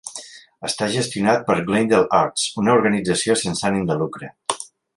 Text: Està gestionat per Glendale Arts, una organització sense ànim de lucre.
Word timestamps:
Està 0.67 0.85
gestionat 0.93 1.43
per 1.49 1.57
Glendale 1.67 2.09
Arts, 2.21 2.47
una 2.63 2.75
organització 2.79 3.37
sense 3.43 3.69
ànim 3.71 3.85
de 3.91 3.99
lucre. 4.01 4.31